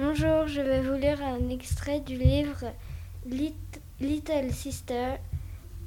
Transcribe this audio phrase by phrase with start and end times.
[0.00, 2.72] Bonjour, je vais vous lire un extrait du livre
[3.26, 5.14] Little Sister,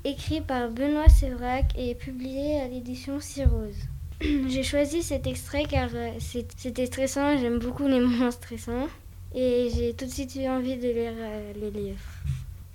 [0.04, 3.88] écrit par Benoît Sévrac et publié à l'édition Cirrose.
[4.22, 8.90] J'ai choisi cet extrait car euh, c'était stressant, j'aime beaucoup les moments stressants
[9.34, 12.04] et j'ai tout de suite eu envie de lire euh, le livre.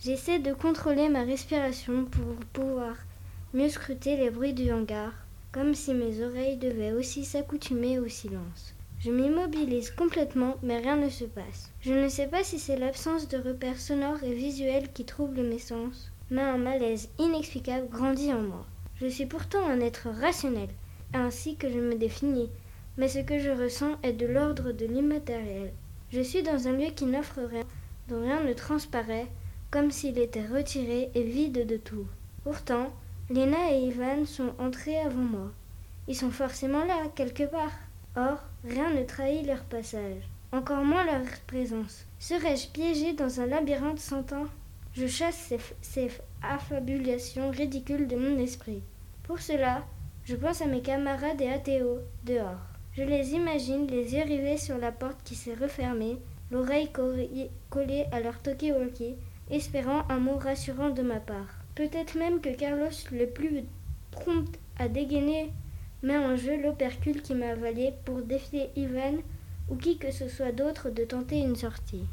[0.00, 2.96] J'essaie de contrôler ma respiration pour pouvoir
[3.52, 5.12] mieux scruter les bruits du hangar,
[5.52, 8.75] comme si mes oreilles devaient aussi s'accoutumer au silence.
[9.06, 11.70] Je m'immobilise complètement, mais rien ne se passe.
[11.80, 15.60] Je ne sais pas si c'est l'absence de repères sonores et visuels qui trouble mes
[15.60, 18.66] sens, mais un malaise inexplicable grandit en moi.
[18.96, 20.70] Je suis pourtant un être rationnel,
[21.14, 22.50] ainsi que je me définis,
[22.96, 25.72] mais ce que je ressens est de l'ordre de l'immatériel.
[26.10, 27.64] Je suis dans un lieu qui n'offre rien,
[28.08, 29.28] dont rien ne transparaît,
[29.70, 32.08] comme s'il était retiré et vide de tout.
[32.42, 32.92] Pourtant,
[33.30, 35.52] Lena et Ivan sont entrés avant moi.
[36.08, 37.70] Ils sont forcément là, quelque part.
[38.16, 38.38] Or,
[38.68, 42.06] rien ne trahit leur passage, encore moins leur présence.
[42.18, 44.46] Serais-je piégé dans un labyrinthe sans temps?
[44.94, 46.10] Je chasse ces,
[46.42, 48.82] affabulations ridicules de mon esprit.
[49.24, 49.84] Pour cela,
[50.24, 52.60] je pense à mes camarades et à Théo, dehors.
[52.92, 56.16] Je les imagine les yeux rivés sur la porte qui s'est refermée,
[56.50, 59.16] l'oreille collée à leur talkie-walkie,
[59.50, 61.58] espérant un mot rassurant de ma part.
[61.74, 63.64] Peut-être même que Carlos, le plus
[64.10, 65.52] prompt à dégainer
[66.06, 69.16] met en jeu l'opercule qui m'a avalé pour défier Ivan
[69.68, 72.04] ou qui que ce soit d'autre de tenter une sortie.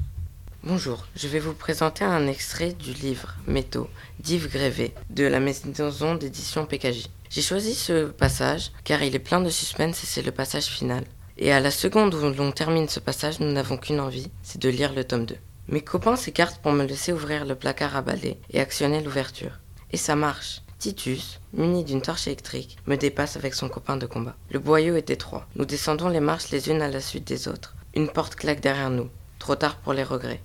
[0.64, 3.88] Bonjour, je vais vous présenter un extrait du livre Métaux
[4.20, 7.08] d'Yves Grévé de la maison d'édition PKJ.
[7.30, 11.04] J'ai choisi ce passage car il est plein de suspense et c'est le passage final.
[11.38, 14.70] Et à la seconde où l'on termine ce passage, nous n'avons qu'une envie, c'est de
[14.70, 15.36] lire le tome 2.
[15.68, 19.60] Mes copains s'écartent pour me laisser ouvrir le placard à balai et actionner l'ouverture.
[19.92, 20.63] Et ça marche.
[20.84, 24.36] Titus, muni d'une torche électrique, me dépasse avec son copain de combat.
[24.52, 25.48] Le boyau est étroit.
[25.56, 27.74] Nous descendons les marches les unes à la suite des autres.
[27.96, 29.08] Une porte claque derrière nous.
[29.40, 30.42] Trop tard pour les regrets.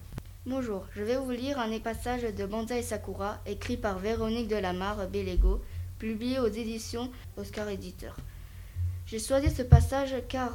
[0.47, 5.61] Bonjour, je vais vous lire un passage de Banzai Sakura, écrit par Véronique Delamarre Bellego,
[5.99, 8.15] publié aux éditions Oscar Éditeur.
[9.07, 10.53] J'ai choisi ce passage car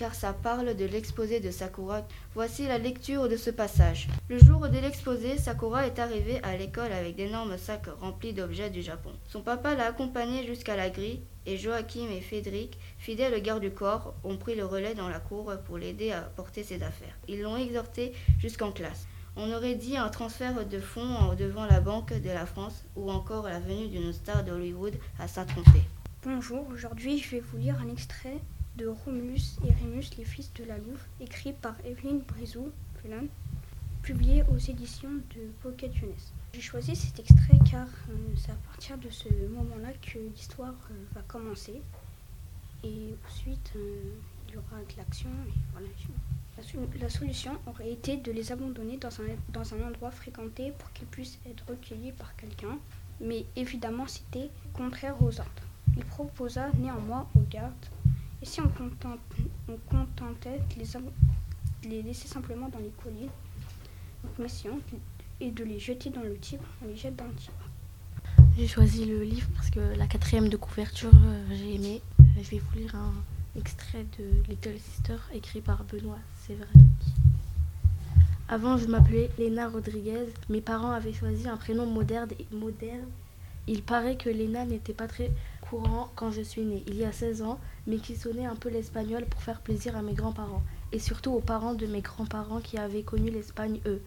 [0.00, 2.08] car ça parle de l'exposé de Sakura.
[2.34, 4.08] Voici la lecture de ce passage.
[4.30, 8.80] Le jour de l'exposé, Sakura est arrivée à l'école avec d'énormes sacs remplis d'objets du
[8.80, 9.10] Japon.
[9.28, 14.14] Son papa l'a accompagnée jusqu'à la grille et Joachim et Frédéric, fidèles garde du corps,
[14.24, 17.18] ont pris le relais dans la cour pour l'aider à porter ses affaires.
[17.28, 19.06] Ils l'ont exhorté jusqu'en classe.
[19.36, 23.48] On aurait dit un transfert de fonds devant la Banque de la France ou encore
[23.50, 25.44] la venue d'une star d'Hollywood à saint
[26.24, 28.40] Bonjour, aujourd'hui je vais vous lire un extrait
[28.76, 32.70] de Romulus et Rémus, les fils de la Louve, écrit par Evelyne Brizou,
[34.02, 36.32] publié aux éditions de Pocket Jeunesse.
[36.52, 40.94] J'ai choisi cet extrait car euh, c'est à partir de ce moment-là que l'histoire euh,
[41.14, 41.80] va commencer.
[42.82, 44.12] Et ensuite, euh,
[44.48, 45.30] il y aura de l'action.
[45.72, 45.86] Voilà.
[47.00, 51.06] La, solution aurait été de les abandonner dans un, dans un endroit fréquenté pour qu'ils
[51.06, 52.78] puissent être recueillis par quelqu'un.
[53.20, 55.62] Mais évidemment, c'était contraire aux ordres.
[55.96, 57.86] Il proposa néanmoins aux gardes
[58.42, 63.28] et si on, contentait de les, laisser simplement dans les collines,
[64.24, 64.80] donc mission
[65.40, 67.54] et de les jeter dans le Tibre, on les jette dans le Tibre.
[68.56, 72.02] J'ai choisi le livre parce que la quatrième de couverture, euh, j'ai aimé.
[72.42, 73.12] Je vais vous lire un
[73.58, 76.68] extrait de Little Sister écrit par Benoît Séverac.
[78.48, 80.26] Avant, je m'appelais Léna Rodriguez.
[80.48, 82.30] Mes parents avaient choisi un prénom moderne.
[83.66, 85.30] Il paraît que Léna n'était pas très
[85.60, 88.68] courant quand je suis née, il y a 16 ans, mais qui sonnait un peu
[88.68, 92.78] l'espagnol pour faire plaisir à mes grands-parents, et surtout aux parents de mes grands-parents qui
[92.78, 94.02] avaient connu l'Espagne, eux.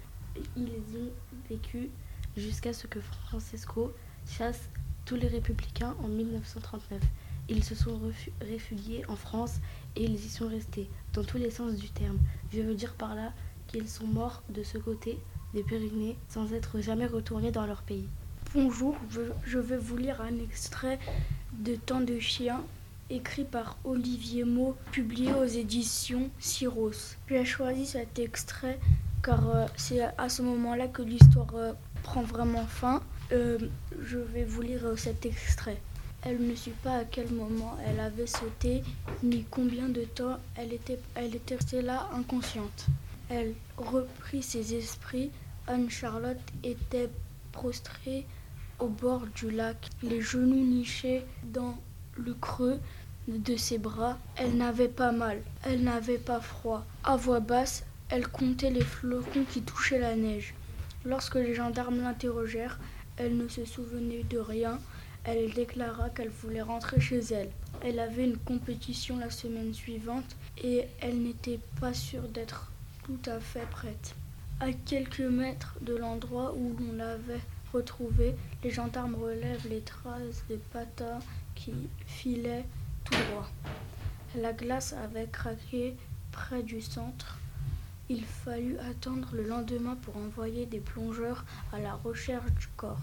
[0.56, 1.12] Ils ont
[1.50, 1.90] vécu
[2.36, 3.94] jusqu'à ce que Francesco
[4.28, 4.70] chasse
[5.06, 7.02] tous les républicains en 1939.
[7.50, 8.00] Ils se sont
[8.42, 9.60] réfugiés en France
[9.96, 12.18] et ils y sont restés, dans tous les sens du terme.
[12.52, 13.34] Je veux dire par là
[13.68, 15.20] qu'ils sont morts de ce côté
[15.54, 18.08] des Pyrénées sans être jamais retournés dans leur pays.
[18.54, 18.96] Bonjour,
[19.46, 21.00] je vais vous lire un extrait
[21.54, 22.64] de Temps de chien,
[23.14, 27.16] écrit par Olivier Maud, publié aux éditions Cyros.
[27.30, 28.80] J'ai choisi cet extrait
[29.22, 33.02] car euh, c'est à ce moment-là que l'histoire euh, prend vraiment fin.
[33.32, 33.58] Euh,
[34.02, 35.78] je vais vous lire cet extrait.
[36.24, 38.84] Elle ne sait pas à quel moment elle avait sauté,
[39.22, 42.88] ni combien de temps elle était, elle était restée là inconsciente.
[43.30, 45.32] Elle reprit ses esprits.
[45.68, 47.10] Anne-Charlotte était
[47.52, 48.26] prostrée
[48.80, 51.78] au bord du lac, les genoux nichés dans
[52.18, 52.80] le creux
[53.28, 54.18] de ses bras.
[54.36, 56.86] Elle n'avait pas mal, elle n'avait pas froid.
[57.04, 60.54] À voix basse, elle comptait les flocons qui touchaient la neige.
[61.06, 62.80] Lorsque les gendarmes l'interrogèrent,
[63.18, 64.80] elle ne se souvenait de rien.
[65.24, 67.50] Elle déclara qu'elle voulait rentrer chez elle.
[67.84, 72.72] Elle avait une compétition la semaine suivante et elle n'était pas sûre d'être
[73.04, 74.16] tout à fait prête.
[74.60, 77.42] À quelques mètres de l'endroit où on l'avait
[77.74, 81.20] retrouvée, les gendarmes relèvent les traces des patins
[81.56, 81.74] qui
[82.06, 82.66] filaient
[83.04, 83.50] tout droit.
[84.36, 85.96] La glace avait craqué
[86.32, 87.38] près du centre.
[88.10, 93.00] Il fallut attendre le lendemain pour envoyer des plongeurs à la recherche du corps.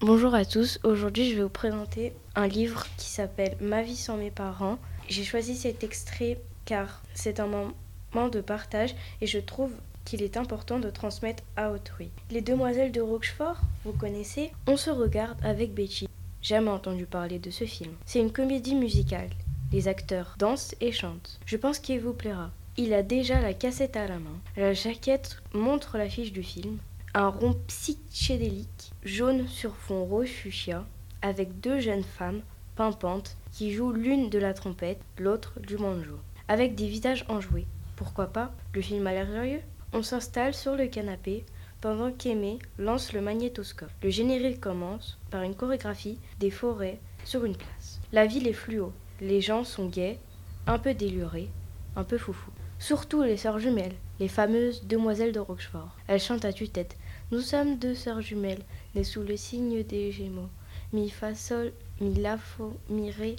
[0.00, 4.16] Bonjour à tous, aujourd'hui je vais vous présenter un livre qui s'appelle Ma vie sans
[4.16, 4.78] mes parents.
[5.08, 9.72] J'ai choisi cet extrait car c'est un moment de partage et je trouve
[10.04, 12.10] qu'il est important de transmettre à autrui.
[12.30, 16.07] Les demoiselles de Rochefort, vous connaissez On se regarde avec Betty.
[16.42, 17.92] Jamais entendu parler de ce film.
[18.06, 19.30] C'est une comédie musicale.
[19.72, 21.38] Les acteurs dansent et chantent.
[21.44, 22.50] Je pense qu'il vous plaira.
[22.76, 24.38] Il a déjà la cassette à la main.
[24.56, 26.78] La jaquette montre l'affiche du film.
[27.12, 30.84] Un rond psychédélique, jaune sur fond rose fuchsia,
[31.22, 32.42] avec deux jeunes femmes
[32.76, 37.66] pimpantes qui jouent l'une de la trompette, l'autre du banjo, avec des visages enjoués.
[37.96, 38.52] Pourquoi pas?
[38.72, 39.62] Le film a l'air joyeux
[39.92, 41.44] On s'installe sur le canapé
[41.80, 43.90] pendant qu'Aimé lance le magnétoscope.
[44.02, 48.00] Le générique commence par une chorégraphie des forêts sur une place.
[48.12, 50.18] La ville est fluo, les gens sont gais,
[50.66, 51.48] un peu délurés,
[51.96, 52.50] un peu foufou.
[52.78, 55.96] Surtout les sœurs jumelles, les fameuses demoiselles de Rochefort.
[56.06, 56.96] Elles chantent à tue-tête.
[57.32, 58.62] Nous sommes deux sœurs jumelles,
[58.94, 60.48] nées sous le signe des Gémeaux.
[60.92, 63.36] Mi fa sol, mi la fo, mi ré,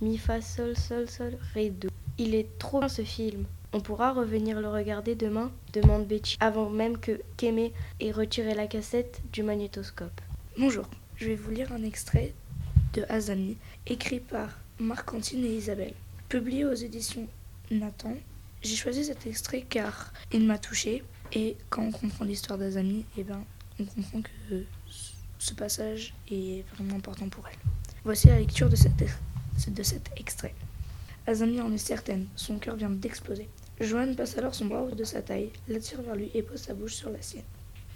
[0.00, 1.88] mi fa sol sol sol ré do.
[2.18, 3.44] Il est trop bien ce film.
[3.72, 8.66] On pourra revenir le regarder demain demande Betty, avant même que Kémé ait retiré la
[8.66, 10.20] cassette du magnétoscope.
[10.58, 12.32] Bonjour, je vais vous lire un extrait
[12.94, 13.56] de Azami,
[13.86, 14.48] écrit par
[14.78, 15.94] Marc-Antine et Isabelle,
[16.28, 17.26] publié aux éditions
[17.70, 18.14] Nathan
[18.62, 23.22] j'ai choisi cet extrait car il m'a touché et quand on comprend l'histoire d'Azami, eh
[23.22, 23.44] ben,
[23.78, 24.64] on comprend que
[25.38, 27.58] ce passage est vraiment important pour elle.
[28.04, 30.54] Voici la lecture de, de cet extrait.
[31.28, 33.50] Azami en est certaine, son cœur vient d'exploser.
[33.80, 36.94] Joanne passe alors son bras de sa taille, l'attire vers lui et pose sa bouche
[36.94, 37.44] sur la sienne.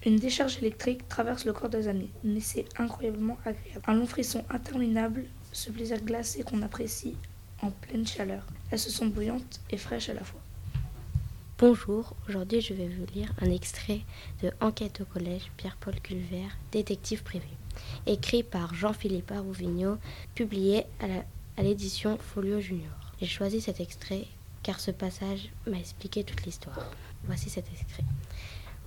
[0.04, 3.80] Une décharge électrique traverse le corps d'Azami, mais c'est incroyablement agréable.
[3.86, 7.16] Un long frisson interminable, ce plaisir glacé qu'on apprécie
[7.62, 8.44] en pleine chaleur.
[8.70, 10.40] Elles se sont bouillantes et fraîches à la fois.
[11.56, 14.02] Bonjour, aujourd'hui je vais vous lire un extrait
[14.42, 17.48] de Enquête au collège Pierre-Paul Culvert, détective privé,
[18.04, 19.96] écrit par Jean-Philippe Arouvigno,
[20.34, 20.84] publié
[21.56, 23.01] à l'édition Folio Junior.
[23.22, 24.24] J'ai choisi cet extrait
[24.64, 26.90] car ce passage m'a expliqué toute l'histoire.
[27.22, 28.02] Voici cet extrait.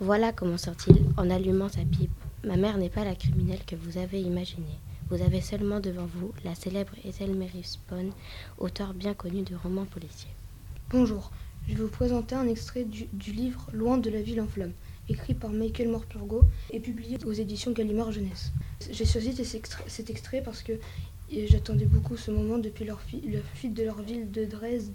[0.02, 2.12] Voilà comment sort-il en allumant sa pipe.
[2.44, 4.78] Ma mère n'est pas la criminelle que vous avez imaginée.
[5.10, 8.12] Vous avez seulement devant vous la célèbre Ethel Mary Spawn,
[8.58, 10.36] auteur bien connu de romans policiers.
[10.90, 11.32] Bonjour,
[11.70, 14.74] je vais vous présenter un extrait du, livre Loin de la ville en flammes,
[15.08, 16.42] écrit par Michael Morpurgo
[16.72, 18.52] et publié aux éditions Gallimard Jeunesse.
[18.92, 19.34] J'ai choisi
[19.88, 20.62] cet extrait parce
[21.42, 24.94] que j'attendais beaucoup ce moment depuis leur, fuite de leur ville de Dresde,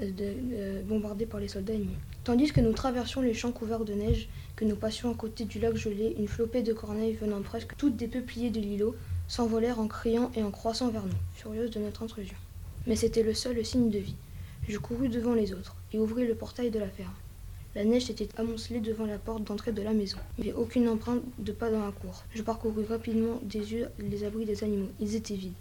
[0.00, 1.96] euh, euh, bombardée par les soldats ennemis.
[2.24, 5.58] Tandis que nous traversions les champs couverts de neige, que nous passions à côté du
[5.58, 8.94] lac gelé, une flopée de corneilles venant presque toutes des peupliers de l'îlot
[9.28, 12.36] s'envolèrent en criant et en croissant vers nous, furieuses de notre intrusion.
[12.86, 14.16] Mais c'était le seul signe de vie.
[14.68, 17.12] Je courus devant les autres et ouvris le portail de la ferme.
[17.74, 20.18] La neige était amoncelée devant la porte d'entrée de la maison.
[20.38, 22.22] Avait aucune empreinte de pas dans la cour.
[22.34, 24.90] Je parcourus rapidement des yeux les abris des animaux.
[25.00, 25.52] Ils étaient vides.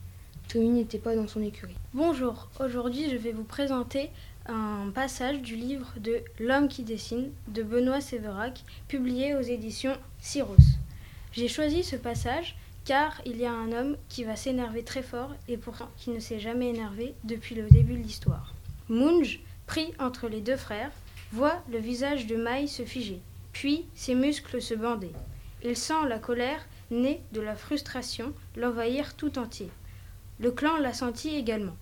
[0.55, 1.73] N'était pas dans son écurie.
[1.95, 4.11] Bonjour, aujourd'hui je vais vous présenter
[4.45, 10.55] un passage du livre de L'homme qui dessine de Benoît Séverac, publié aux éditions Cyros.
[11.31, 15.31] J'ai choisi ce passage car il y a un homme qui va s'énerver très fort
[15.47, 18.53] et pourtant qui ne s'est jamais énervé depuis le début de l'histoire.
[18.89, 20.91] Munj, pris entre les deux frères,
[21.31, 23.21] voit le visage de Maï se figer,
[23.53, 25.13] puis ses muscles se bander.
[25.63, 29.71] Il sent la colère, née de la frustration, l'envahir tout entier.
[30.39, 31.75] Le clan l'a senti également.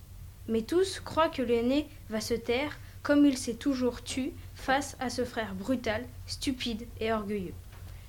[0.48, 5.10] Mais tous croient que l'aîné va se taire comme il s'est toujours tu face à
[5.10, 7.54] ce frère brutal, stupide et orgueilleux.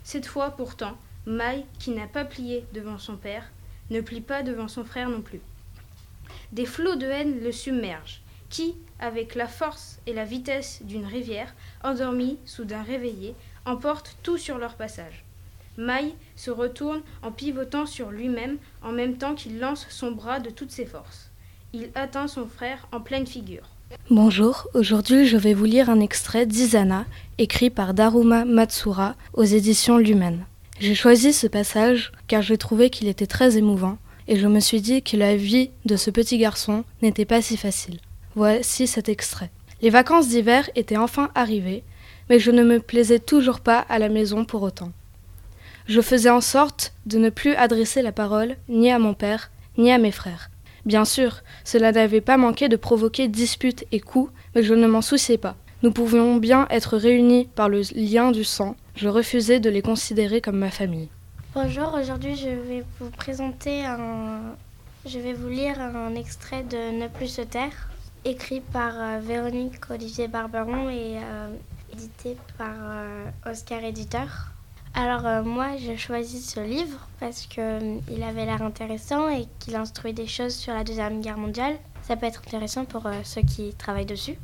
[0.03, 3.51] Cette fois pourtant, Maï, qui n'a pas plié devant son père,
[3.89, 5.41] ne plie pas devant son frère non plus.
[6.51, 11.55] Des flots de haine le submergent qui, avec la force et la vitesse d'une rivière,
[11.83, 13.35] endormie, soudain réveillée,
[13.65, 15.22] emportent tout sur leur passage.
[15.77, 20.49] Maï se retourne en pivotant sur lui-même en même temps qu'il lance son bras de
[20.49, 21.31] toutes ses forces.
[21.73, 23.69] Il atteint son frère en pleine figure.
[24.09, 27.05] Bonjour, aujourd'hui je vais vous lire un extrait d'Isana,
[27.37, 30.45] écrit par Daruma Matsura aux éditions Lumen.
[30.79, 34.81] J'ai choisi ce passage car j'ai trouvé qu'il était très émouvant et je me suis
[34.81, 37.99] dit que la vie de ce petit garçon n'était pas si facile.
[38.35, 39.51] Voici cet extrait.
[39.81, 41.83] Les vacances d'hiver étaient enfin arrivées,
[42.29, 44.91] mais je ne me plaisais toujours pas à la maison pour autant.
[45.85, 49.91] Je faisais en sorte de ne plus adresser la parole ni à mon père, ni
[49.91, 50.49] à mes frères.
[50.85, 55.01] Bien sûr, cela n'avait pas manqué de provoquer disputes et coups, mais je ne m'en
[55.01, 55.55] souciais pas.
[55.81, 58.77] Nous pouvions bien être réunis par le lien du sang.
[58.95, 61.09] Je refusais de les considérer comme ma famille.
[61.53, 64.39] Bonjour, aujourd'hui je vais vous présenter un...
[65.05, 67.89] Je vais vous lire un extrait de Ne plus se taire,
[68.23, 71.49] écrit par euh, Véronique Olivier Barberon et euh,
[71.91, 74.52] édité par euh, Oscar Éditeur.
[74.95, 79.75] Alors euh, moi j'ai choisi ce livre parce qu'il euh, avait l'air intéressant et qu'il
[79.75, 81.77] instruit des choses sur la Deuxième Guerre mondiale.
[82.03, 84.37] Ça peut être intéressant pour euh, ceux qui travaillent dessus.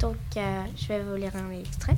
[0.00, 1.94] Donc je vais vous lire un extrait.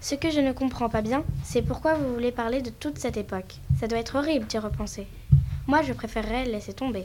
[0.00, 3.16] Ce que je ne comprends pas bien, c'est pourquoi vous voulez parler de toute cette
[3.16, 3.56] époque.
[3.78, 5.06] Ça doit être horrible d'y repenser.
[5.66, 7.04] Moi je préférerais laisser tomber.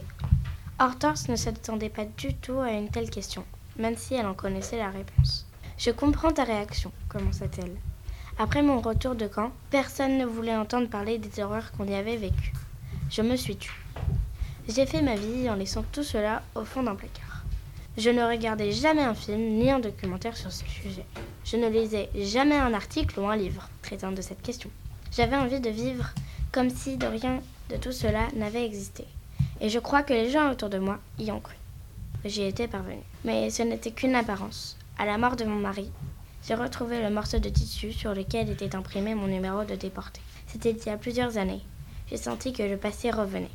[0.80, 3.44] Hortense ne s'attendait pas du tout à une telle question,
[3.76, 5.46] même si elle en connaissait la réponse.
[5.78, 7.76] Je comprends ta réaction, commença-t-elle.
[8.38, 12.16] Après mon retour de camp, personne ne voulait entendre parler des horreurs qu'on y avait
[12.16, 12.52] vécues.
[13.10, 13.78] Je me suis tue.
[14.68, 17.44] J'ai fait ma vie en laissant tout cela au fond d'un placard.
[17.98, 21.04] Je ne regardais jamais un film ni un documentaire sur ce sujet.
[21.44, 24.70] Je ne lisais jamais un article ou un livre traitant de cette question.
[25.14, 26.14] J'avais envie de vivre
[26.52, 29.04] comme si de rien de tout cela n'avait existé.
[29.60, 31.56] Et je crois que les gens autour de moi y ont cru.
[32.24, 33.02] J'y étais parvenue.
[33.24, 34.78] Mais ce n'était qu'une apparence.
[34.98, 35.90] À la mort de mon mari,
[36.46, 40.20] j'ai retrouvé le morceau de tissu sur lequel était imprimé mon numéro de déporté.
[40.48, 41.60] C'était il y a plusieurs années.
[42.10, 43.50] J'ai senti que le passé revenait.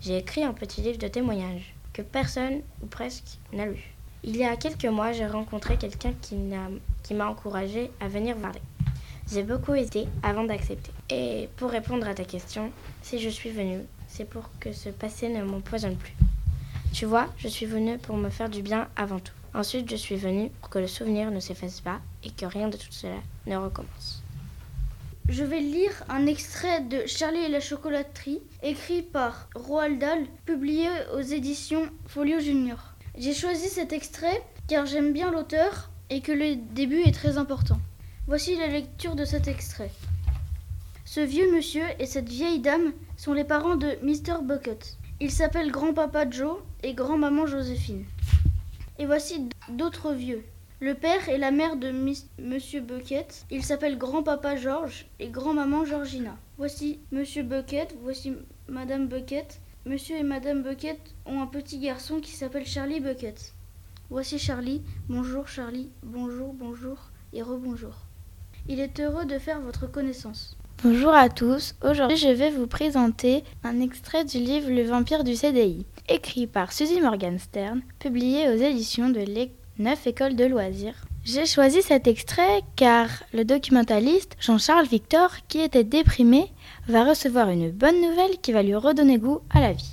[0.00, 3.82] J'ai écrit un petit livre de témoignages que personne, ou presque, n'a lu.
[4.22, 6.36] Il y a quelques mois, j'ai rencontré quelqu'un qui
[7.14, 8.62] m'a, encouragé à venir parler.
[9.30, 10.92] J'ai beaucoup hésité avant d'accepter.
[11.10, 12.70] Et pour répondre à ta question,
[13.02, 16.14] si je suis venue, c'est pour que ce passé ne m'empoisonne plus.
[16.92, 19.32] Tu vois, je suis venue pour me faire du bien avant tout.
[19.54, 22.76] Ensuite, je suis venue pour que le souvenir ne s'efface pas et que rien de
[22.76, 24.24] tout cela ne recommence.
[25.28, 30.88] Je vais lire un extrait de Charlie et la chocolaterie, écrit par Roald Dahl, publié
[31.16, 32.78] aux éditions Folio Junior.
[33.16, 37.78] J'ai choisi cet extrait car j'aime bien l'auteur et que le début est très important.
[38.26, 39.90] Voici la lecture de cet extrait.
[41.04, 44.42] Ce vieux monsieur et cette vieille dame sont les parents de Mr.
[44.42, 44.96] Bucket.
[45.20, 48.04] Ils s'appellent grand-papa Joe et grand-maman Joséphine.
[48.98, 50.42] Et voici d'autres vieux.
[50.80, 53.44] Le père et la mère de Miss- Monsieur Bucket.
[53.50, 56.36] Ils s'appellent grand-papa George et grand-maman Georgina.
[56.58, 58.32] Voici Monsieur Bucket, voici
[58.68, 59.60] Madame Bucket.
[59.86, 63.52] Monsieur et Madame Bucket ont un petit garçon qui s'appelle Charlie Bucket.
[64.10, 64.82] Voici Charlie.
[65.08, 65.90] Bonjour Charlie.
[66.02, 66.96] Bonjour, bonjour
[67.32, 67.94] et rebonjour.
[68.68, 70.56] Il est heureux de faire votre connaissance.
[70.82, 75.34] Bonjour à tous, aujourd'hui je vais vous présenter un extrait du livre Le vampire du
[75.36, 81.06] CDI, écrit par Suzy Morgenstern, publié aux éditions de Les Neuf Écoles de loisirs.
[81.24, 86.52] J'ai choisi cet extrait car le documentaliste Jean-Charles Victor, qui était déprimé,
[86.86, 89.92] va recevoir une bonne nouvelle qui va lui redonner goût à la vie.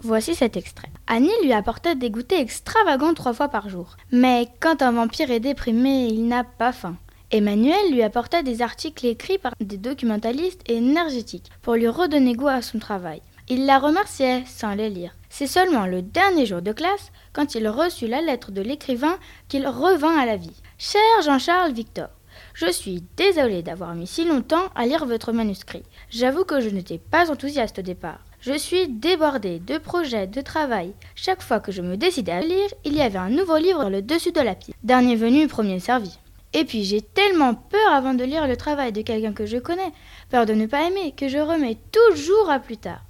[0.00, 0.88] Voici cet extrait.
[1.06, 3.96] Annie lui apportait des goûters extravagants trois fois par jour.
[4.10, 6.96] Mais quand un vampire est déprimé, il n'a pas faim.
[7.30, 12.60] Emmanuel lui apporta des articles écrits par des documentalistes énergétiques pour lui redonner goût à
[12.60, 13.22] son travail.
[13.48, 15.16] Il la remerciait sans les lire.
[15.28, 19.18] C'est seulement le dernier jour de classe, quand il reçut la lettre de l'écrivain,
[19.48, 20.62] qu'il revint à la vie.
[20.78, 22.08] Cher Jean-Charles Victor,
[22.54, 25.82] je suis désolé d'avoir mis si longtemps à lire votre manuscrit.
[26.08, 28.20] J'avoue que je n'étais pas enthousiaste au départ.
[28.40, 30.94] Je suis débordé de projets, de travail.
[31.14, 33.90] Chaque fois que je me décidais à lire, il y avait un nouveau livre dans
[33.90, 34.74] le dessus de la pile.
[34.84, 36.16] Dernier venu, premier servi.
[36.52, 39.92] Et puis j'ai tellement peur avant de lire le travail de quelqu'un que je connais,
[40.30, 43.00] peur de ne pas aimer, que je remets toujours à plus tard.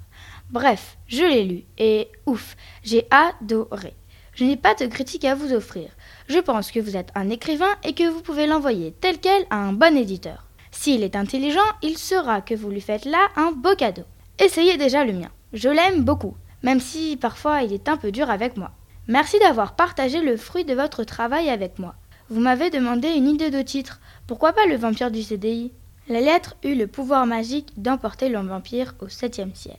[0.53, 3.95] Bref, je l'ai lu et ouf, j'ai adoré.
[4.35, 5.89] Je n'ai pas de critique à vous offrir.
[6.29, 9.57] Je pense que vous êtes un écrivain et que vous pouvez l'envoyer tel quel à
[9.57, 10.45] un bon éditeur.
[10.71, 14.03] S'il est intelligent, il saura que vous lui faites là un beau cadeau.
[14.39, 15.31] Essayez déjà le mien.
[15.55, 18.73] Je l'aime beaucoup, même si parfois il est un peu dur avec moi.
[19.09, 21.95] Merci d'avoir partagé le fruit de votre travail avec moi.
[22.29, 24.01] Vous m'avez demandé une idée de titre.
[24.27, 25.73] Pourquoi pas le vampire du CDI
[26.09, 29.79] La lettre eut le pouvoir magique d'emporter le vampire au septième ciel.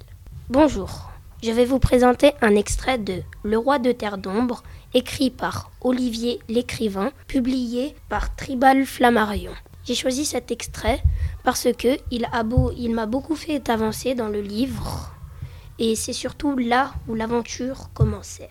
[0.50, 1.10] Bonjour,
[1.42, 4.62] je vais vous présenter un extrait de Le roi de terre d'ombre,
[4.94, 9.54] écrit par Olivier l'écrivain, publié par Tribal Flammarion.
[9.86, 11.02] J'ai choisi cet extrait
[11.46, 15.16] parce que il m'a beaucoup fait avancer dans le livre
[15.80, 18.50] et c'est surtout là où l'aventure commençait.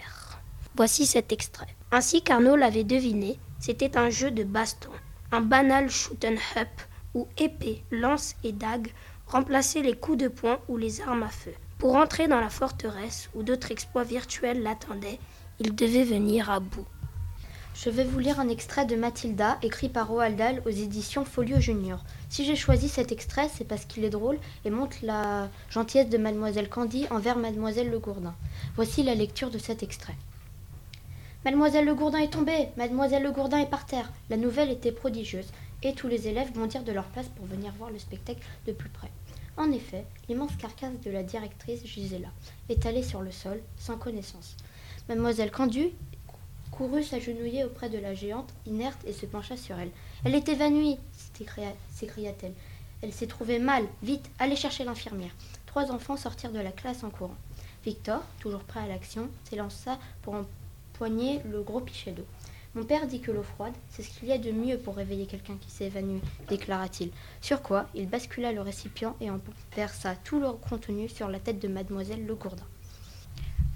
[0.75, 1.77] Voici cet extrait.
[1.91, 4.93] Ainsi qu'Arnaud l'avait deviné, c'était un jeu de baston,
[5.31, 6.69] un banal shoot 'em up
[7.13, 8.89] où épée, lance et dague
[9.27, 11.53] remplaçaient les coups de poing ou les armes à feu.
[11.83, 15.19] Pour entrer dans la forteresse où d'autres exploits virtuels l'attendaient,
[15.59, 16.87] il devait venir à bout.
[17.75, 21.59] Je vais vous lire un extrait de Mathilda, écrit par Roald Dahl aux éditions Folio
[21.59, 22.05] Junior.
[22.29, 26.19] Si j'ai choisi cet extrait, c'est parce qu'il est drôle et montre la gentillesse de
[26.19, 28.37] Mademoiselle Candy envers Mademoiselle Le Gourdin.
[28.77, 30.15] Voici la lecture de cet extrait.
[31.45, 35.51] Mademoiselle Le Gourdin est tombée Mademoiselle Le Gourdin est par terre La nouvelle était prodigieuse,
[35.83, 38.89] et tous les élèves bondirent de leur place pour venir voir le spectacle de plus
[38.89, 39.11] près.
[39.57, 42.29] En effet, l'immense carcasse de la directrice gisait là,
[42.69, 44.57] étalée sur le sol, sans connaissance.
[45.09, 45.91] Mademoiselle Candu
[46.71, 49.91] courut s'agenouiller auprès de la géante, inerte, et se pencha sur elle.
[50.25, 50.99] Elle est évanouie
[51.93, 52.55] s'écria-t-elle.
[53.03, 53.85] Elle s'est trouvée mal.
[54.03, 55.33] Vite, allez chercher l'infirmière.
[55.67, 57.37] Trois enfants sortirent de la classe en courant.
[57.85, 62.27] Victor, toujours prêt à l'action, s'élança pour empoigner le gros pichet d'eau.
[62.75, 65.27] Mon père dit que l'eau froide, c'est ce qu'il y a de mieux pour réveiller
[65.27, 67.11] quelqu'un qui s'est évanoui, déclara-t-il.
[67.43, 69.39] Sur quoi, il bascula le récipient et en
[69.77, 72.65] versa tout le contenu sur la tête de mademoiselle Le Gourdin.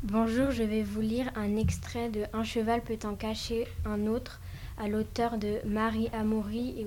[0.02, 4.40] Bonjour, je vais vous lire un extrait de Un cheval peut en cacher un autre
[4.78, 6.86] à l'auteur de Marie Amoury et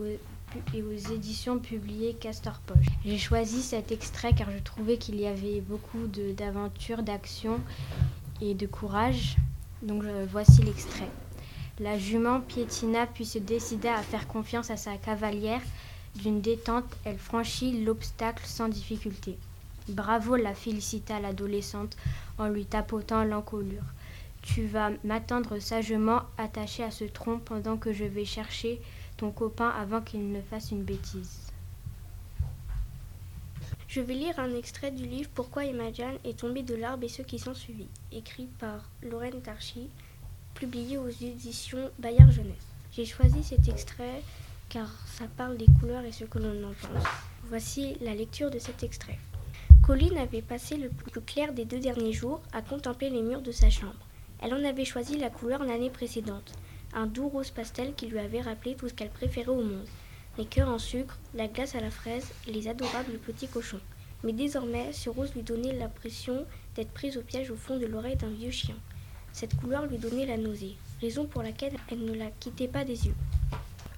[0.73, 2.87] et aux éditions publiées Castor Poche.
[3.05, 7.59] J'ai choisi cet extrait car je trouvais qu'il y avait beaucoup d'aventures, d'action
[8.41, 9.37] et de courage.
[9.81, 11.07] Donc voici l'extrait.
[11.79, 15.61] La jument piétina puis se décida à faire confiance à sa cavalière.
[16.15, 19.37] D'une détente, elle franchit l'obstacle sans difficulté.
[19.87, 21.95] Bravo, la félicita l'adolescente
[22.37, 23.83] en lui tapotant l'encolure.
[24.41, 28.81] Tu vas m'attendre sagement attaché à ce tronc pendant que je vais chercher
[29.15, 31.49] ton copain avant qu'il ne fasse une bêtise.
[33.87, 37.23] Je vais lire un extrait du livre Pourquoi Imogen est tombée de l'arbre et ceux
[37.23, 39.89] qui sont suivis, écrit par Lorraine Tarchy,
[40.59, 42.67] publié aux éditions Bayard Jeunesse.
[42.91, 44.21] J'ai choisi cet extrait
[44.67, 47.03] car ça parle des couleurs et ce que l'on en pense.
[47.45, 49.17] Voici la lecture de cet extrait.
[49.81, 53.51] Colline avait passé le plus clair des deux derniers jours à contempler les murs de
[53.53, 54.05] sa chambre.
[54.41, 56.53] Elle en avait choisi la couleur l'année précédente
[56.93, 59.85] un doux rose pastel qui lui avait rappelé tout ce qu'elle préférait au monde
[60.37, 63.81] les cœurs en sucre, la glace à la fraise et les adorables petits cochons.
[64.23, 68.15] Mais désormais, ce rose lui donnait l'impression d'être prise au piège au fond de l'oreille
[68.15, 68.75] d'un vieux chien.
[69.33, 73.07] Cette couleur lui donnait la nausée, raison pour laquelle elle ne la quittait pas des
[73.07, 73.15] yeux.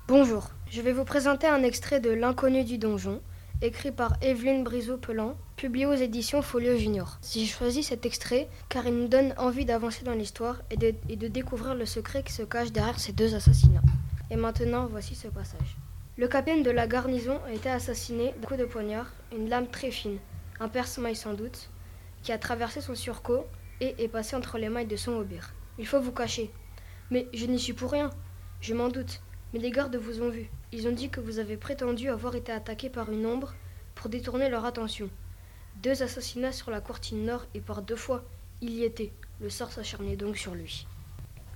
[0.08, 3.22] Bonjour, je vais vous présenter un extrait de L'inconnu du donjon,
[3.62, 7.20] écrit par Evelyne Briseau-Pelan, publié aux éditions Folio Junior.
[7.32, 11.16] J'ai choisi cet extrait car il nous donne envie d'avancer dans l'histoire et de, et
[11.16, 13.82] de découvrir le secret qui se cache derrière ces deux assassinats.
[14.30, 15.78] Et maintenant, voici ce passage.
[16.18, 19.92] Le capitaine de la garnison a été assassiné d'un coup de poignard, une lame très
[19.92, 20.18] fine,
[20.60, 21.70] un perce-maille sans doute,
[22.22, 23.46] qui a traversé son surcot
[23.82, 25.54] et est passé entre les mailles de son aubire.
[25.78, 26.52] Il faut vous cacher.
[27.10, 28.12] Mais je n'y suis pour rien.
[28.62, 29.22] Je m'en doute.
[29.54, 30.50] Mais des gardes vous ont vu.
[30.72, 33.54] Ils ont dit que vous avez prétendu avoir été attaqué par une ombre
[33.96, 35.10] pour détourner leur attention.
[35.84, 38.24] Deux assassinats sur la courtine nord et par deux fois,
[38.62, 39.12] il y était.
[39.42, 40.86] Le sort s'acharnait donc sur lui.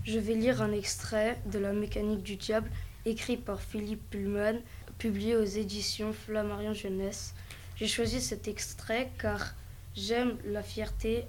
[0.03, 2.69] Je vais lire un extrait de La mécanique du diable,
[3.05, 4.59] écrit par Philippe Pullman,
[4.97, 7.35] publié aux éditions Flammarion Jeunesse.
[7.75, 9.53] J'ai choisi cet extrait car
[9.95, 11.25] j'aime la fierté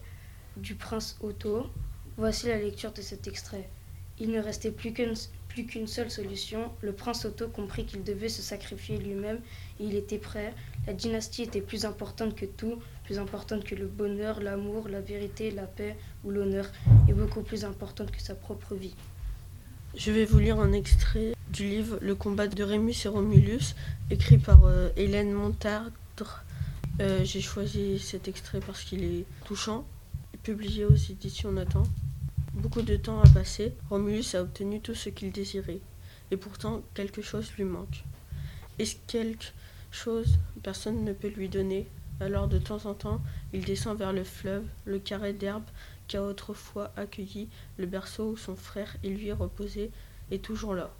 [0.56, 1.66] du prince Otto.
[2.16, 3.68] Voici la lecture de cet extrait.
[4.18, 5.14] Il ne restait plus qu'une
[5.56, 6.70] plus qu'une seule solution.
[6.82, 9.38] Le prince Otto comprit qu'il devait se sacrifier lui-même
[9.80, 10.52] et il était prêt.
[10.86, 15.50] La dynastie était plus importante que tout, plus importante que le bonheur, l'amour, la vérité,
[15.50, 16.66] la paix ou l'honneur,
[17.08, 18.94] et beaucoup plus importante que sa propre vie.
[19.96, 23.74] Je vais vous lire un extrait du livre Le combat de Rémus et Romulus,
[24.10, 26.44] écrit par euh, Hélène Montardre.
[27.00, 29.86] Euh, j'ai choisi cet extrait parce qu'il est touchant,
[30.46, 31.82] publié aux éditions Nathan.
[32.54, 35.80] Beaucoup de temps a passé, Romulus a obtenu tout ce qu'il désirait,
[36.30, 38.04] et pourtant quelque chose lui manque.
[38.78, 39.46] Est-ce quelque
[39.90, 41.88] chose personne ne peut lui donner?
[42.20, 43.20] Alors de temps en temps,
[43.52, 45.64] il descend vers le fleuve, le carré d'herbe
[46.06, 49.90] qu'a autrefois accueilli le berceau où son frère et lui reposaient,
[50.30, 50.94] est toujours là.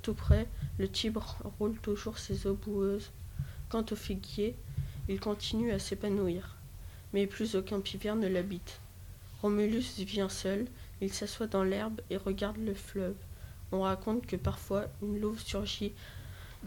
[0.00, 0.48] Tout près,
[0.78, 3.10] le Tibre roule toujours ses eaux boueuses.
[3.68, 4.56] Quant au figuier,
[5.10, 6.57] il continue à s'épanouir,
[7.12, 8.80] mais plus aucun pivert ne l'habite.
[9.42, 10.66] Romulus vient seul,
[11.00, 13.14] il s'assoit dans l'herbe et regarde le fleuve.
[13.70, 15.92] On raconte que parfois une louve surgit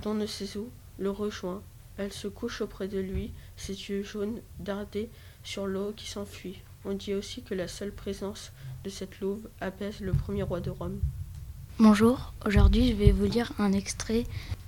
[0.02, 1.62] d'on ne sait où, le rejoint.
[1.98, 5.10] Elle se couche auprès de lui, ses yeux jaunes dardés
[5.44, 6.60] sur l'eau qui s'enfuit.
[6.86, 8.52] On dit aussi que la seule présence
[8.84, 11.00] de cette louve apaise le premier roi de Rome.
[11.80, 14.26] Bonjour, aujourd'hui je vais vous lire un extrait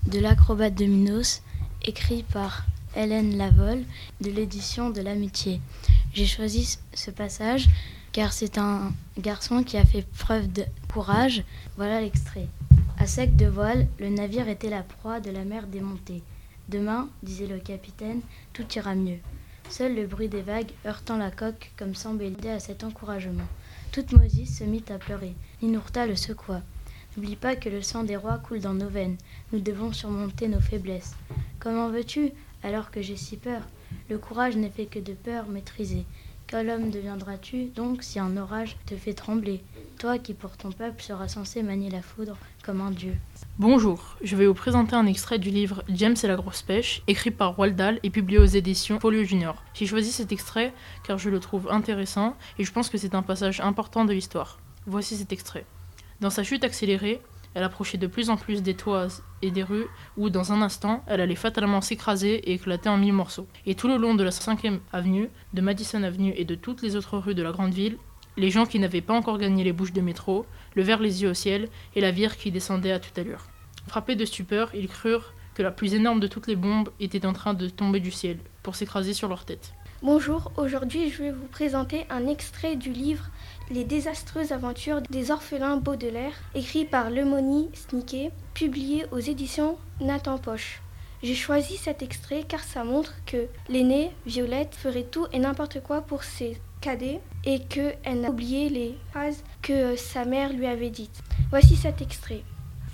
[0.08, 1.42] de L'acrobate de Minos,
[1.84, 3.84] écrit par Hélène Lavol
[4.22, 5.62] de l'édition de l'amitié.
[6.14, 7.68] J'ai choisi ce passage
[8.12, 11.44] car c'est un garçon qui a fait preuve de courage.
[11.78, 12.48] Voilà l'extrait.
[13.00, 16.22] À sec de voile, le navire était la proie de la mer démontée.
[16.70, 18.22] Demain, disait le capitaine,
[18.54, 19.18] tout ira mieux.
[19.70, 23.48] Seul le bruit des vagues heurtant la coque comme s'embellir à cet encouragement.
[23.92, 25.34] Toute Mosis se mit à pleurer.
[25.62, 26.62] Ninourta le secoua.
[27.16, 29.18] N'oublie pas que le sang des rois coule dans nos veines.
[29.52, 31.16] Nous devons surmonter nos faiblesses.
[31.60, 32.32] Comment veux-tu,
[32.64, 33.62] alors que j'ai si peur
[34.10, 36.06] Le courage n'est fait que de peur maîtrisée
[36.48, 39.62] Quel homme deviendras-tu donc si un orage te fait trembler?
[40.00, 43.16] Toi qui pour ton peuple seras censé manier la foudre comme un dieu.
[43.60, 47.32] Bonjour, je vais vous présenter un extrait du livre James et la grosse pêche, écrit
[47.32, 49.64] par Roald et publié aux éditions Folio Junior.
[49.74, 50.74] J'ai choisi cet extrait
[51.04, 54.60] car je le trouve intéressant et je pense que c'est un passage important de l'histoire.
[54.86, 55.66] Voici cet extrait.
[56.20, 57.22] Dans sa chute accélérée,
[57.54, 59.08] elle approchait de plus en plus des toits
[59.42, 59.88] et des rues
[60.18, 63.48] où, dans un instant, elle allait fatalement s'écraser et éclater en mille morceaux.
[63.66, 66.96] Et tout le long de la 5e avenue, de Madison Avenue et de toutes les
[66.96, 67.98] autres rues de la grande ville,
[68.38, 71.36] les gens qui n'avaient pas encore gagné les bouches de métro levèrent les yeux au
[71.36, 73.48] ciel et la virent qui descendait à toute allure.
[73.88, 77.34] Frappés de stupeur, ils crurent que la plus énorme de toutes les bombes était en
[77.34, 79.74] train de tomber du ciel pour s'écraser sur leur tête.
[80.04, 83.30] Bonjour, aujourd'hui je vais vous présenter un extrait du livre
[83.72, 90.82] Les désastreuses aventures des orphelins Baudelaire, écrit par Lemony Snicket, publié aux éditions Nathan Poche.
[91.24, 96.02] J'ai choisi cet extrait car ça montre que l'aînée, Violette, ferait tout et n'importe quoi
[96.02, 101.22] pour ses cadets et qu'elle n'a oublié les phrases que sa mère lui avait dites.
[101.50, 102.44] Voici cet extrait.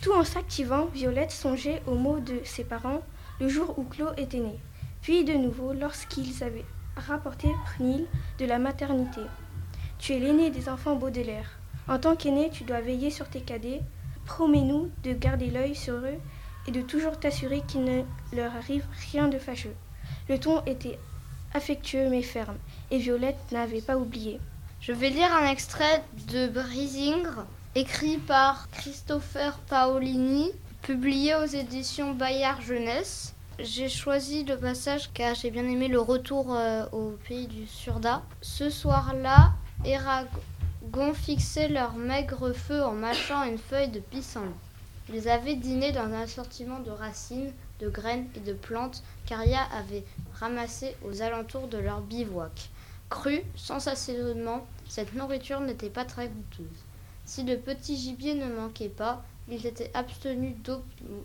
[0.03, 3.01] Tout en s'activant, Violette songeait aux mots de ses parents
[3.39, 4.59] le jour où Claude était né,
[5.01, 6.65] puis de nouveau lorsqu'ils avaient
[6.99, 8.05] rapporté Pernil
[8.37, 9.21] de la maternité.
[9.97, 11.59] Tu es l'aîné des enfants Baudelaire.
[11.87, 13.81] En tant qu'aîné, tu dois veiller sur tes cadets.
[14.25, 16.19] Promets-nous de garder l'œil sur eux
[16.67, 19.75] et de toujours t'assurer qu'il ne leur arrive rien de fâcheux.
[20.27, 20.99] Le ton était
[21.53, 22.57] affectueux mais ferme,
[22.91, 24.39] et Violette n'avait pas oublié.
[24.81, 32.61] Je vais lire un extrait de Brisingre, écrit par Christopher Paolini, publié aux éditions Bayard
[32.61, 33.33] Jeunesse.
[33.61, 38.23] J'ai choisi le passage car j'ai bien aimé le retour euh, au pays du Surda.
[38.39, 39.51] Ce soir-là,
[39.83, 44.47] Eragon fixait leur maigre feu en mâchant une feuille de pissenlit.
[45.13, 50.05] Ils avaient dîné dans un assortiment de racines, de graines et de plantes qu'Aria avait
[50.35, 52.69] ramassées aux alentours de leur bivouac.
[53.09, 56.85] Crue, sans assaisonnement, cette nourriture n'était pas très goûteuse.
[57.25, 60.55] Si le petit gibier ne manquait pas, ils étaient abstenus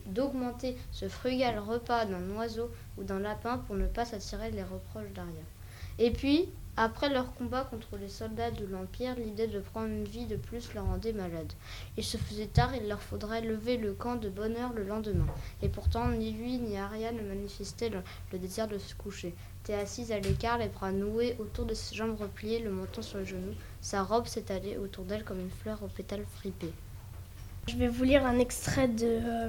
[0.06, 5.12] d'augmenter ce frugal repas d'un oiseau ou d'un lapin pour ne pas s'attirer les reproches
[5.14, 5.42] d'Aria.
[5.98, 10.26] Et puis, après leur combat contre les soldats de l'Empire, l'idée de prendre une vie
[10.26, 11.52] de plus leur rendait malade.
[11.96, 15.26] Il se faisait tard, il leur faudrait lever le camp de bonne heure le lendemain.
[15.62, 19.34] Et pourtant, ni lui ni Aria ne manifestaient le, le désir de se coucher.
[19.62, 23.18] Était assise à l'écart, les bras noués autour de ses jambes repliées, le menton sur
[23.18, 23.54] les genoux.
[23.80, 26.72] Sa robe s'étalait autour d'elle comme une fleur aux pétales fripés.
[27.66, 29.48] Je vais vous lire un extrait de, euh,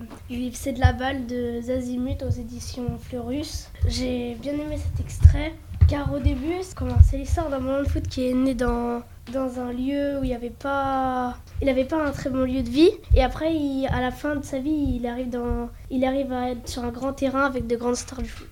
[0.54, 3.68] C'est de la balle de Zazimut aux éditions Fleurus.
[3.88, 5.54] J'ai bien aimé cet extrait
[5.90, 6.62] car au début,
[7.04, 10.30] c'est l'histoire d'un moment de foot qui est né dans, dans un lieu où il
[10.30, 13.86] n'y avait pas il n'avait pas un très bon lieu de vie et après il,
[13.92, 16.92] à la fin de sa vie il arrive dans il arrive à être sur un
[16.92, 18.50] grand terrain avec de grandes stars du foot.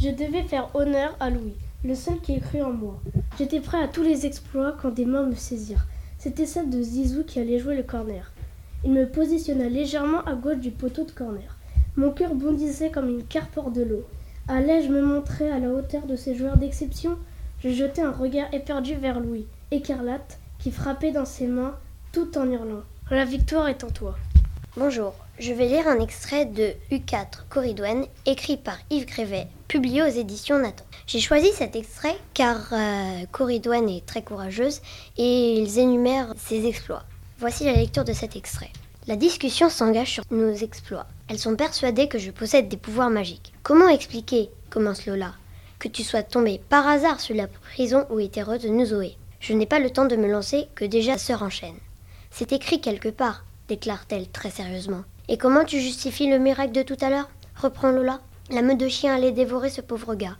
[0.00, 3.00] Je devais faire honneur à Louis, le seul qui ait cru en moi.
[3.38, 5.86] J'étais prêt à tous les exploits quand des mains me saisirent.
[6.18, 8.30] C'était celle de Zizou qui allait jouer le corner.
[8.84, 11.56] Il me positionna légèrement à gauche du poteau de corner.
[11.96, 14.04] Mon cœur bondissait comme une carpe hors de l'eau.
[14.46, 17.18] Allais-je me montrer à la hauteur de ces joueurs d'exception
[17.60, 21.74] Je jetai un regard éperdu vers Louis, écarlate, qui frappait dans ses mains
[22.12, 22.82] tout en hurlant.
[23.10, 24.16] La victoire est en toi.
[24.76, 30.06] Bonjour, je vais lire un extrait de U4 Corridouane, écrit par Yves Grévet, publié aux
[30.06, 30.84] éditions Nathan.
[31.08, 34.80] J'ai choisi cet extrait car euh, est très courageuse
[35.16, 37.02] et ils énumèrent ses exploits.
[37.40, 38.70] Voici la lecture de cet extrait.
[39.06, 41.06] La discussion s'engage sur nos exploits.
[41.28, 43.52] Elles sont persuadées que je possède des pouvoirs magiques.
[43.62, 45.34] Comment expliquer, commence Lola,
[45.78, 49.16] que tu sois tombée par hasard sur la prison où était retenue Zoé?
[49.38, 51.78] Je n'ai pas le temps de me lancer que déjà la sœur enchaîne.
[52.32, 55.04] C'est écrit quelque part, déclare-t-elle très sérieusement.
[55.28, 57.30] Et comment tu justifies le miracle de tout à l'heure?
[57.54, 58.20] Reprend Lola.
[58.50, 60.36] La meute de chiens allait dévorer ce pauvre gars.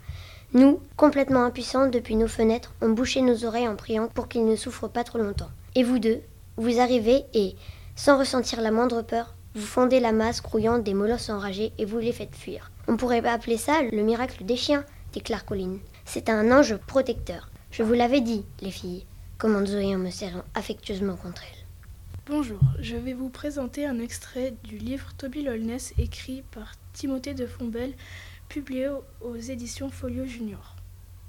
[0.53, 4.57] Nous, complètement impuissants depuis nos fenêtres, on bouchait nos oreilles en priant pour qu'il ne
[4.57, 5.51] souffre pas trop longtemps.
[5.77, 6.23] Et vous deux,
[6.59, 7.55] vous arrivez et,
[7.97, 11.99] sans ressentir la moindre peur, vous fondez la masse grouillante des molosses enragés et vous
[11.99, 12.71] les faites fuir.
[12.87, 15.79] On pourrait appeler ça le miracle des chiens, déclare Colline.
[16.05, 17.51] C'est un ange protecteur.
[17.71, 19.07] Je vous l'avais dit, les filles,
[19.39, 21.65] commande Zoé en me serrant affectueusement contre elle.
[22.27, 27.47] Bonjour, je vais vous présenter un extrait du livre Toby Lolness écrit par Timothée de
[27.47, 27.95] Fombelle,
[28.49, 28.91] publié
[29.21, 30.77] aux éditions Folio Junior.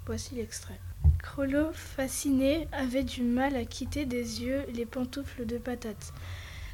[0.06, 0.80] Voici l'extrait.
[1.22, 6.14] Crollo, fasciné, avait du mal à quitter des yeux les pantoufles de patate.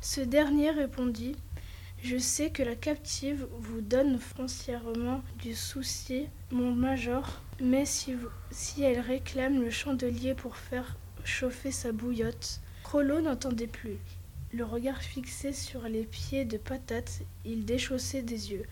[0.01, 1.35] Ce dernier répondit
[2.01, 8.15] Je sais que la captive vous donne foncièrement du souci, mon major, mais si,
[8.51, 12.61] si elle réclame le chandelier pour faire chauffer sa bouillotte.
[12.83, 13.97] Crollo n'entendait plus.
[14.53, 18.65] Le regard fixé sur les pieds de patate, il déchaussait des yeux.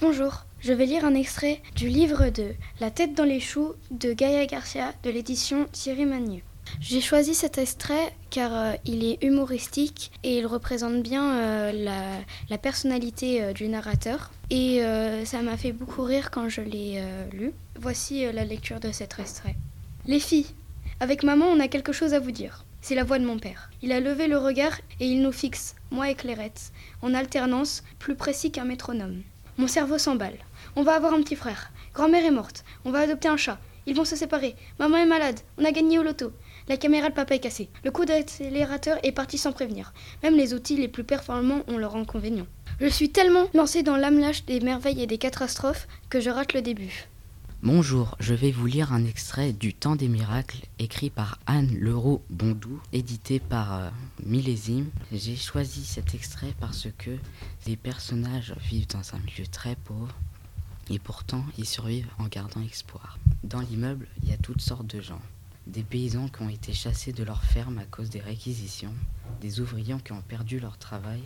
[0.00, 4.14] Bonjour, je vais lire un extrait du livre de La tête dans les choux de
[4.14, 6.40] Gaia Garcia de l'édition Thierry Magneux.
[6.80, 12.18] J'ai choisi cet extrait car euh, il est humoristique et il représente bien euh, la,
[12.48, 14.30] la, personnalité euh, du narrateur.
[14.48, 14.80] Et
[15.26, 17.52] ça m'a fait beaucoup rire quand je l'ai lu.
[17.78, 19.54] Voici la lecture de cet extrait.
[20.06, 20.46] Les filles,
[20.98, 22.64] avec maman, on a quelque chose à vous dire.
[22.80, 23.70] C'est la voix de mon père.
[23.82, 28.14] Il a levé le regard et il nous fixe, moi et Clairette, en alternance, plus
[28.14, 29.22] précis qu'un métronome.
[29.58, 30.38] Mon cerveau s'emballe.
[30.76, 31.70] On va avoir un petit frère.
[31.94, 32.64] Grand-mère est morte.
[32.84, 33.58] On va adopter un chat.
[33.86, 34.54] Ils vont se séparer.
[34.78, 35.40] Maman est malade.
[35.58, 36.32] On a gagné au loto.
[36.68, 37.68] La caméra de papa est cassée.
[37.82, 39.92] Le coup d'accélérateur est parti sans prévenir.
[40.22, 42.46] Même les outils les plus performants ont leurs inconvénients.
[42.80, 46.62] Je suis tellement lancé dans l'âme des merveilles et des catastrophes que je rate le
[46.62, 47.09] début.
[47.62, 52.22] Bonjour, je vais vous lire un extrait du Temps des miracles écrit par Anne Leroux
[52.30, 53.90] Bondou, édité par euh,
[54.24, 54.88] Millésime.
[55.12, 57.10] J'ai choisi cet extrait parce que
[57.66, 60.14] les personnages vivent dans un milieu très pauvre
[60.88, 63.18] et pourtant ils survivent en gardant espoir.
[63.44, 65.20] Dans l'immeuble, il y a toutes sortes de gens
[65.66, 68.94] des paysans qui ont été chassés de leurs fermes à cause des réquisitions,
[69.42, 71.20] des ouvriers qui ont perdu leur travail,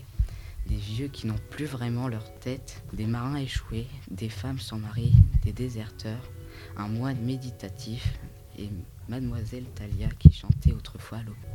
[0.67, 5.13] des vieux qui n'ont plus vraiment leur tête, des marins échoués, des femmes sans mari,
[5.43, 6.31] des déserteurs,
[6.77, 8.19] un moine méditatif
[8.59, 8.71] et
[9.09, 11.23] mademoiselle Talia qui chantait autrefois à